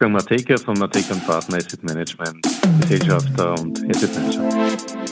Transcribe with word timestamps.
Wolfgang 0.00 0.12
Mateka 0.12 0.56
von 0.56 0.76
Mateka 0.76 1.14
Partner 1.24 1.58
Asset 1.58 1.84
Management, 1.84 2.44
Gesellschafter 2.80 3.54
und 3.60 3.78
Asset 3.88 4.12
Manager. 4.16 5.03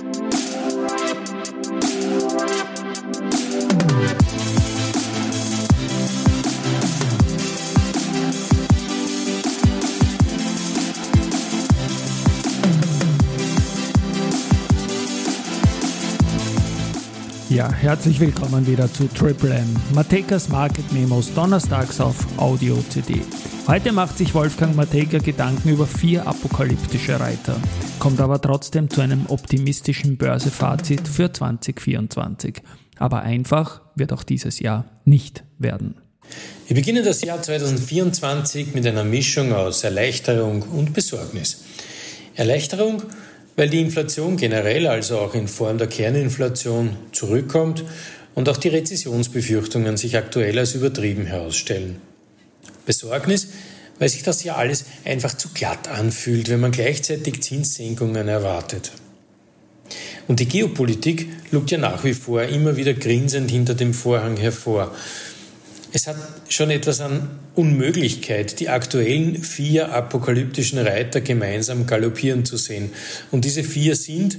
Ja, 17.54 17.70
herzlich 17.70 18.18
willkommen 18.18 18.66
wieder 18.66 18.90
zu 18.90 19.06
Triple 19.08 19.52
M, 19.52 19.76
Matekas 19.94 20.48
Market 20.48 20.90
Memos 20.90 21.34
donnerstags 21.34 22.00
auf 22.00 22.16
Audio 22.38 22.82
CD. 22.88 23.20
Heute 23.66 23.92
macht 23.92 24.16
sich 24.16 24.32
Wolfgang 24.32 24.74
Mateka 24.74 25.18
Gedanken 25.18 25.68
über 25.68 25.86
vier 25.86 26.26
apokalyptische 26.26 27.20
Reiter, 27.20 27.60
kommt 27.98 28.22
aber 28.22 28.40
trotzdem 28.40 28.88
zu 28.88 29.02
einem 29.02 29.26
optimistischen 29.28 30.16
Börsefazit 30.16 31.06
für 31.06 31.30
2024. 31.30 32.62
Aber 32.96 33.20
einfach 33.20 33.82
wird 33.96 34.14
auch 34.14 34.22
dieses 34.22 34.58
Jahr 34.58 34.86
nicht 35.04 35.44
werden. 35.58 35.96
Wir 36.68 36.76
beginnen 36.76 37.04
das 37.04 37.20
Jahr 37.20 37.42
2024 37.42 38.72
mit 38.72 38.86
einer 38.86 39.04
Mischung 39.04 39.52
aus 39.52 39.84
Erleichterung 39.84 40.62
und 40.62 40.94
Besorgnis. 40.94 41.64
Erleichterung, 42.34 43.02
weil 43.56 43.68
die 43.68 43.80
Inflation 43.80 44.36
generell, 44.36 44.86
also 44.86 45.18
auch 45.18 45.34
in 45.34 45.48
Form 45.48 45.78
der 45.78 45.86
Kerninflation, 45.86 46.96
zurückkommt 47.12 47.84
und 48.34 48.48
auch 48.48 48.56
die 48.56 48.68
Rezessionsbefürchtungen 48.68 49.96
sich 49.96 50.16
aktuell 50.16 50.58
als 50.58 50.74
übertrieben 50.74 51.26
herausstellen. 51.26 51.96
Besorgnis, 52.86 53.48
weil 53.98 54.08
sich 54.08 54.22
das 54.22 54.42
ja 54.42 54.56
alles 54.56 54.84
einfach 55.04 55.36
zu 55.36 55.50
glatt 55.54 55.88
anfühlt, 55.88 56.48
wenn 56.48 56.60
man 56.60 56.72
gleichzeitig 56.72 57.42
Zinssenkungen 57.42 58.28
erwartet. 58.28 58.92
Und 60.28 60.40
die 60.40 60.46
Geopolitik 60.46 61.28
lugt 61.50 61.70
ja 61.70 61.78
nach 61.78 62.04
wie 62.04 62.14
vor 62.14 62.42
immer 62.42 62.76
wieder 62.76 62.94
grinsend 62.94 63.50
hinter 63.50 63.74
dem 63.74 63.92
Vorhang 63.92 64.36
hervor. 64.36 64.94
Es 65.94 66.06
hat 66.06 66.16
schon 66.48 66.70
etwas 66.70 67.00
an 67.00 67.38
Unmöglichkeit, 67.54 68.60
die 68.60 68.70
aktuellen 68.70 69.42
vier 69.42 69.92
apokalyptischen 69.92 70.78
Reiter 70.78 71.20
gemeinsam 71.20 71.86
galoppieren 71.86 72.46
zu 72.46 72.56
sehen. 72.56 72.92
Und 73.30 73.44
diese 73.44 73.62
vier 73.62 73.94
sind 73.94 74.38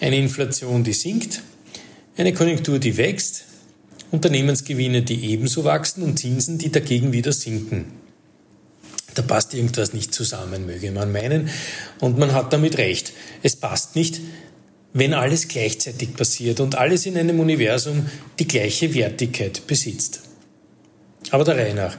eine 0.00 0.16
Inflation, 0.16 0.84
die 0.84 0.92
sinkt, 0.92 1.42
eine 2.16 2.32
Konjunktur, 2.32 2.78
die 2.78 2.96
wächst, 2.96 3.44
Unternehmensgewinne, 4.12 5.02
die 5.02 5.30
ebenso 5.30 5.64
wachsen 5.64 6.02
und 6.02 6.18
Zinsen, 6.18 6.58
die 6.58 6.70
dagegen 6.70 7.12
wieder 7.12 7.32
sinken. 7.32 7.86
Da 9.14 9.22
passt 9.22 9.54
irgendwas 9.54 9.92
nicht 9.92 10.14
zusammen, 10.14 10.66
möge 10.66 10.90
man 10.92 11.10
meinen. 11.12 11.50
Und 11.98 12.18
man 12.18 12.32
hat 12.32 12.52
damit 12.52 12.78
recht. 12.78 13.12
Es 13.42 13.56
passt 13.56 13.96
nicht, 13.96 14.20
wenn 14.92 15.14
alles 15.14 15.48
gleichzeitig 15.48 16.14
passiert 16.14 16.60
und 16.60 16.76
alles 16.76 17.06
in 17.06 17.16
einem 17.16 17.40
Universum 17.40 18.06
die 18.38 18.48
gleiche 18.48 18.94
Wertigkeit 18.94 19.66
besitzt. 19.66 20.21
Aber 21.32 21.44
der 21.44 21.56
Reihe 21.56 21.74
nach. 21.74 21.96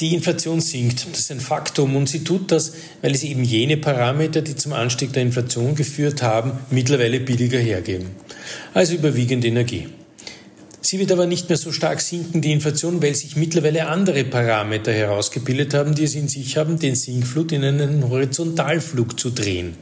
Die 0.00 0.12
Inflation 0.12 0.60
sinkt, 0.60 1.06
das 1.08 1.20
ist 1.20 1.30
ein 1.30 1.38
Faktum 1.38 1.94
und 1.94 2.08
sie 2.08 2.24
tut 2.24 2.50
das, 2.50 2.72
weil 3.00 3.14
sie 3.14 3.30
eben 3.30 3.44
jene 3.44 3.76
Parameter, 3.76 4.42
die 4.42 4.56
zum 4.56 4.72
Anstieg 4.72 5.12
der 5.12 5.22
Inflation 5.22 5.76
geführt 5.76 6.20
haben, 6.20 6.58
mittlerweile 6.70 7.20
billiger 7.20 7.60
hergeben. 7.60 8.06
Also 8.72 8.94
überwiegend 8.94 9.44
Energie. 9.44 9.86
Sie 10.80 10.98
wird 10.98 11.12
aber 11.12 11.26
nicht 11.26 11.48
mehr 11.48 11.58
so 11.58 11.70
stark 11.70 12.00
sinken, 12.00 12.40
die 12.40 12.52
Inflation, 12.52 13.02
weil 13.02 13.14
sich 13.14 13.36
mittlerweile 13.36 13.86
andere 13.86 14.24
Parameter 14.24 14.92
herausgebildet 14.92 15.72
haben, 15.74 15.94
die 15.94 16.04
es 16.04 16.14
in 16.14 16.28
sich 16.28 16.56
haben, 16.56 16.78
den 16.78 16.94
Sinkflut 16.94 17.52
in 17.52 17.62
einen 17.62 18.08
Horizontalflug 18.08 19.18
zu 19.18 19.30
drehen. 19.30 19.76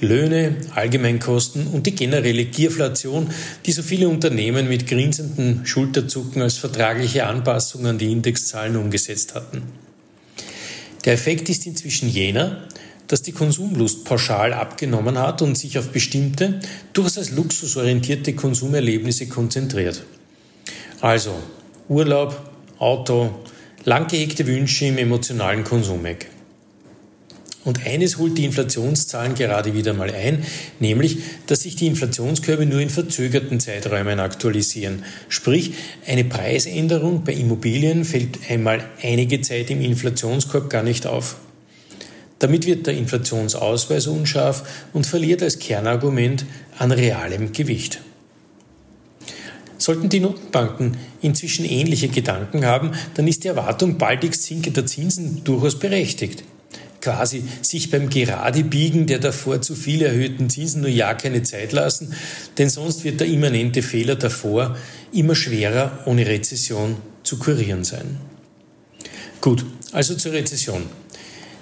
Löhne, 0.00 0.56
Allgemeinkosten 0.74 1.66
und 1.66 1.86
die 1.86 1.94
generelle 1.94 2.44
Gierflation, 2.46 3.30
die 3.66 3.72
so 3.72 3.82
viele 3.82 4.08
Unternehmen 4.08 4.68
mit 4.68 4.86
grinsenden 4.86 5.66
Schulterzucken 5.66 6.42
als 6.42 6.56
vertragliche 6.56 7.26
Anpassung 7.26 7.86
an 7.86 7.98
die 7.98 8.10
Indexzahlen 8.10 8.76
umgesetzt 8.76 9.34
hatten. 9.34 9.62
Der 11.04 11.14
Effekt 11.14 11.48
ist 11.48 11.66
inzwischen 11.66 12.08
jener, 12.08 12.68
dass 13.06 13.22
die 13.22 13.32
Konsumlust 13.32 14.04
pauschal 14.04 14.52
abgenommen 14.52 15.18
hat 15.18 15.42
und 15.42 15.58
sich 15.58 15.78
auf 15.78 15.88
bestimmte, 15.88 16.60
durchaus 16.92 17.30
luxusorientierte 17.30 18.34
Konsumerlebnisse 18.34 19.26
konzentriert. 19.26 20.04
Also 21.00 21.34
Urlaub, 21.88 22.50
Auto, 22.78 23.40
lang 23.84 24.06
gehegte 24.06 24.46
Wünsche 24.46 24.86
im 24.86 24.98
emotionalen 24.98 25.64
Konsumeck. 25.64 26.28
Und 27.62 27.86
eines 27.86 28.16
holt 28.16 28.38
die 28.38 28.46
Inflationszahlen 28.46 29.34
gerade 29.34 29.74
wieder 29.74 29.92
mal 29.92 30.10
ein, 30.10 30.44
nämlich, 30.78 31.18
dass 31.46 31.62
sich 31.62 31.76
die 31.76 31.88
Inflationskörbe 31.88 32.64
nur 32.64 32.80
in 32.80 32.88
verzögerten 32.88 33.60
Zeiträumen 33.60 34.18
aktualisieren. 34.18 35.04
Sprich, 35.28 35.74
eine 36.06 36.24
Preisänderung 36.24 37.22
bei 37.22 37.34
Immobilien 37.34 38.06
fällt 38.06 38.38
einmal 38.48 38.88
einige 39.02 39.42
Zeit 39.42 39.70
im 39.70 39.82
Inflationskorb 39.82 40.70
gar 40.70 40.82
nicht 40.82 41.06
auf. 41.06 41.36
Damit 42.38 42.64
wird 42.64 42.86
der 42.86 42.94
Inflationsausweis 42.94 44.06
unscharf 44.06 44.86
und 44.94 45.06
verliert 45.06 45.42
als 45.42 45.58
Kernargument 45.58 46.46
an 46.78 46.92
realem 46.92 47.52
Gewicht. 47.52 48.00
Sollten 49.76 50.08
die 50.08 50.20
Notenbanken 50.20 50.96
inzwischen 51.20 51.66
ähnliche 51.66 52.08
Gedanken 52.08 52.64
haben, 52.64 52.92
dann 53.14 53.28
ist 53.28 53.44
die 53.44 53.48
Erwartung 53.48 53.98
baldigst 53.98 54.44
sinkender 54.44 54.86
Zinsen 54.86 55.44
durchaus 55.44 55.78
berechtigt 55.78 56.42
quasi 57.00 57.44
sich 57.62 57.90
beim 57.90 58.08
Geradebiegen 58.08 59.06
der 59.06 59.18
davor 59.18 59.62
zu 59.62 59.74
viel 59.74 60.02
erhöhten 60.02 60.50
Zinsen 60.50 60.82
nur 60.82 60.90
ja 60.90 61.14
keine 61.14 61.42
Zeit 61.42 61.72
lassen, 61.72 62.14
denn 62.58 62.70
sonst 62.70 63.04
wird 63.04 63.20
der 63.20 63.26
immanente 63.26 63.82
Fehler 63.82 64.16
davor 64.16 64.76
immer 65.12 65.34
schwerer 65.34 66.00
ohne 66.06 66.26
Rezession 66.26 66.96
zu 67.22 67.38
kurieren 67.38 67.84
sein. 67.84 68.18
Gut, 69.40 69.64
also 69.92 70.14
zur 70.14 70.32
Rezession. 70.32 70.82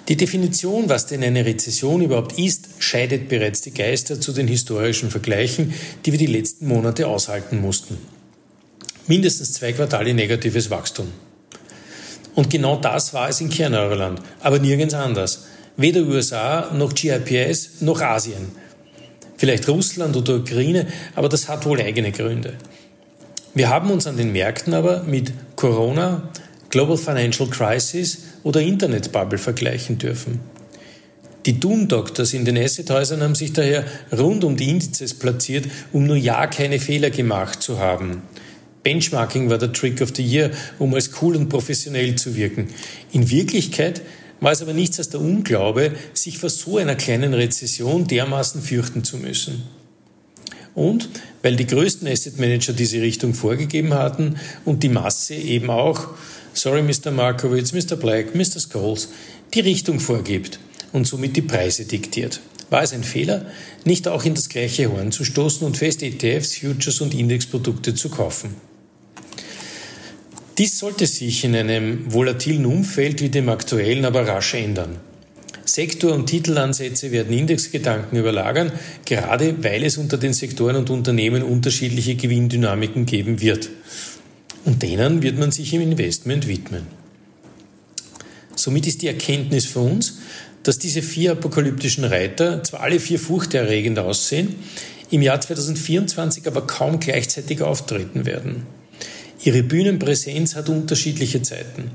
Die 0.08 0.16
Definition, 0.16 0.88
was 0.88 1.06
denn 1.06 1.22
eine 1.22 1.44
Rezession 1.44 2.00
überhaupt 2.00 2.38
ist, 2.38 2.68
scheidet 2.78 3.28
bereits 3.28 3.60
die 3.60 3.74
Geister 3.74 4.18
zu 4.18 4.32
den 4.32 4.48
historischen 4.48 5.10
Vergleichen, 5.10 5.74
die 6.04 6.12
wir 6.12 6.18
die 6.18 6.26
letzten 6.26 6.66
Monate 6.66 7.06
aushalten 7.06 7.60
mussten. 7.60 7.98
Mindestens 9.06 9.52
zwei 9.52 9.72
Quartale 9.72 10.14
negatives 10.14 10.70
Wachstum. 10.70 11.08
Und 12.38 12.50
genau 12.50 12.76
das 12.76 13.14
war 13.14 13.28
es 13.28 13.40
in 13.40 13.50
Kerneuroland, 13.50 14.22
aber 14.38 14.60
nirgends 14.60 14.94
anders. 14.94 15.46
Weder 15.76 16.02
USA 16.02 16.70
noch 16.72 16.94
GIPS 16.94 17.80
noch 17.80 18.00
Asien. 18.00 18.52
Vielleicht 19.36 19.68
Russland 19.68 20.16
oder 20.16 20.36
Ukraine, 20.36 20.86
aber 21.16 21.28
das 21.28 21.48
hat 21.48 21.66
wohl 21.66 21.80
eigene 21.80 22.12
Gründe. 22.12 22.54
Wir 23.54 23.68
haben 23.68 23.90
uns 23.90 24.06
an 24.06 24.16
den 24.16 24.30
Märkten 24.30 24.72
aber 24.72 25.02
mit 25.02 25.32
Corona, 25.56 26.30
Global 26.70 26.96
Financial 26.96 27.50
Crisis 27.50 28.18
oder 28.44 28.60
Internetbubble 28.60 29.38
vergleichen 29.38 29.98
dürfen. 29.98 30.38
Die 31.44 31.58
Doom 31.58 31.88
Doctors 31.88 32.34
in 32.34 32.44
den 32.44 32.56
Assethäusern 32.56 33.20
haben 33.20 33.34
sich 33.34 33.52
daher 33.52 33.84
rund 34.16 34.44
um 34.44 34.56
die 34.56 34.70
Indizes 34.70 35.12
platziert, 35.12 35.64
um 35.92 36.06
nur 36.06 36.14
ja 36.14 36.46
keine 36.46 36.78
Fehler 36.78 37.10
gemacht 37.10 37.60
zu 37.64 37.80
haben. 37.80 38.22
Benchmarking 38.82 39.50
war 39.50 39.58
der 39.58 39.72
Trick 39.72 40.00
of 40.00 40.12
the 40.14 40.22
Year, 40.24 40.50
um 40.78 40.94
als 40.94 41.10
cool 41.20 41.36
und 41.36 41.48
professionell 41.48 42.16
zu 42.16 42.36
wirken. 42.36 42.68
In 43.12 43.30
Wirklichkeit 43.30 44.02
war 44.40 44.52
es 44.52 44.62
aber 44.62 44.72
nichts 44.72 44.98
als 44.98 45.10
der 45.10 45.20
Unglaube, 45.20 45.92
sich 46.14 46.38
vor 46.38 46.50
so 46.50 46.78
einer 46.78 46.94
kleinen 46.94 47.34
Rezession 47.34 48.06
dermaßen 48.06 48.62
fürchten 48.62 49.04
zu 49.04 49.16
müssen. 49.16 49.62
Und 50.74 51.08
weil 51.42 51.56
die 51.56 51.66
größten 51.66 52.06
Asset 52.06 52.38
Manager 52.38 52.72
diese 52.72 53.00
Richtung 53.00 53.34
vorgegeben 53.34 53.94
hatten 53.94 54.36
und 54.64 54.84
die 54.84 54.88
Masse 54.88 55.34
eben 55.34 55.70
auch, 55.70 56.10
sorry 56.52 56.82
Mr. 56.82 57.10
Markowitz, 57.10 57.72
Mr. 57.72 57.96
Black, 57.96 58.34
Mr. 58.34 58.60
Scholes, 58.60 59.08
die 59.54 59.60
Richtung 59.60 59.98
vorgibt 59.98 60.60
und 60.92 61.06
somit 61.06 61.36
die 61.36 61.42
Preise 61.42 61.84
diktiert. 61.84 62.40
War 62.70 62.82
es 62.82 62.92
ein 62.92 63.04
Fehler, 63.04 63.46
nicht 63.84 64.08
auch 64.08 64.24
in 64.24 64.34
das 64.34 64.48
gleiche 64.48 64.92
Horn 64.92 65.12
zu 65.12 65.24
stoßen 65.24 65.66
und 65.66 65.76
fest 65.76 66.02
ETFs, 66.02 66.56
Futures 66.56 67.00
und 67.00 67.14
Indexprodukte 67.14 67.94
zu 67.94 68.10
kaufen? 68.10 68.56
Dies 70.58 70.78
sollte 70.78 71.06
sich 71.06 71.44
in 71.44 71.54
einem 71.54 72.12
volatilen 72.12 72.66
Umfeld 72.66 73.22
wie 73.22 73.28
dem 73.28 73.48
aktuellen 73.48 74.04
aber 74.04 74.26
rasch 74.26 74.54
ändern. 74.54 74.96
Sektor- 75.64 76.14
und 76.14 76.26
Titelansätze 76.26 77.12
werden 77.12 77.36
Indexgedanken 77.36 78.18
überlagern, 78.18 78.72
gerade 79.04 79.62
weil 79.62 79.84
es 79.84 79.98
unter 79.98 80.16
den 80.16 80.32
Sektoren 80.32 80.76
und 80.76 80.90
Unternehmen 80.90 81.42
unterschiedliche 81.42 82.16
Gewinndynamiken 82.16 83.06
geben 83.06 83.40
wird. 83.40 83.68
Und 84.64 84.82
denen 84.82 85.22
wird 85.22 85.38
man 85.38 85.52
sich 85.52 85.72
im 85.74 85.82
Investment 85.82 86.48
widmen. 86.48 86.86
Somit 88.56 88.86
ist 88.88 89.02
die 89.02 89.06
Erkenntnis 89.06 89.66
für 89.66 89.80
uns, 89.80 90.18
dass 90.68 90.78
diese 90.78 91.00
vier 91.00 91.32
apokalyptischen 91.32 92.04
Reiter 92.04 92.62
zwar 92.62 92.80
alle 92.80 93.00
vier 93.00 93.18
furchterregend 93.18 93.98
aussehen, 93.98 94.54
im 95.10 95.22
Jahr 95.22 95.40
2024 95.40 96.46
aber 96.46 96.66
kaum 96.66 97.00
gleichzeitig 97.00 97.62
auftreten 97.62 98.26
werden. 98.26 98.66
Ihre 99.42 99.62
Bühnenpräsenz 99.62 100.56
hat 100.56 100.68
unterschiedliche 100.68 101.40
Zeiten. 101.40 101.90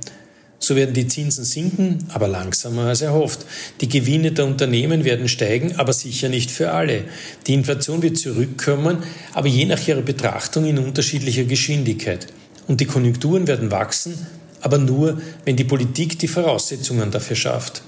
So 0.57 0.75
werden 0.75 0.95
die 0.95 1.07
Zinsen 1.07 1.45
sinken, 1.45 1.99
aber 2.13 2.27
langsamer 2.27 2.85
als 2.85 3.01
erhofft. 3.01 3.45
Die 3.79 3.89
Gewinne 3.89 4.31
der 4.31 4.47
Unternehmen 4.47 5.05
werden 5.05 5.29
steigen, 5.29 5.75
aber 5.75 5.93
sicher 5.93 6.29
nicht 6.29 6.49
für 6.49 6.71
alle. 6.71 7.03
Die 7.45 7.53
Inflation 7.53 8.01
wird 8.01 8.17
zurückkommen, 8.17 9.03
aber 9.33 9.49
je 9.49 9.65
nach 9.65 9.87
ihrer 9.87 10.01
Betrachtung 10.01 10.65
in 10.65 10.79
unterschiedlicher 10.79 11.43
Geschwindigkeit. 11.43 12.25
Und 12.67 12.81
die 12.81 12.87
Konjunkturen 12.87 13.45
werden 13.45 13.69
wachsen, 13.69 14.25
aber 14.61 14.79
nur, 14.79 15.21
wenn 15.45 15.57
die 15.57 15.63
Politik 15.63 16.17
die 16.17 16.27
Voraussetzungen 16.27 17.11
dafür 17.11 17.35
schafft. 17.35 17.83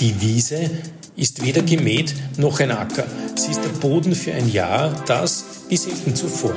Die 0.00 0.18
Wiese 0.22 0.70
ist 1.14 1.44
weder 1.44 1.60
gemäht 1.60 2.14
noch 2.38 2.58
ein 2.60 2.70
Acker. 2.70 3.04
Sie 3.36 3.50
ist 3.50 3.62
der 3.62 3.68
Boden 3.68 4.14
für 4.14 4.32
ein 4.32 4.50
Jahr, 4.50 4.94
das, 5.06 5.44
wie 5.68 5.76
selten 5.76 6.16
zuvor, 6.16 6.54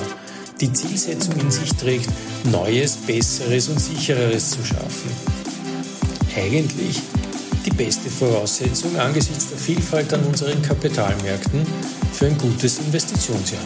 die 0.62 0.72
Zielsetzung 0.72 1.38
in 1.42 1.52
sich 1.52 1.70
trägt, 1.74 2.08
Neues, 2.46 2.96
Besseres 2.96 3.68
und 3.68 3.82
Sichereres 3.82 4.52
zu 4.52 4.64
schaffen. 4.64 5.12
Eigentlich 6.38 7.02
die 7.66 7.72
beste 7.72 8.10
Voraussetzung 8.10 8.98
angesichts 8.98 9.50
der 9.50 9.58
Vielfalt 9.58 10.14
an 10.14 10.24
unseren 10.24 10.62
Kapitalmärkten 10.62 11.66
für 12.14 12.28
ein 12.28 12.38
gutes 12.38 12.80
Investitionsjahr. 12.80 13.60